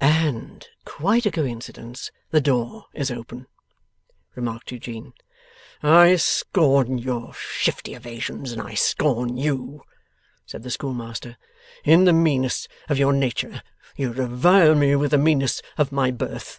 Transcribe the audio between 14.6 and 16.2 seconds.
me with the meanness of my